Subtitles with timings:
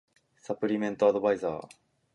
[0.37, 1.67] サプリメントアドバイザー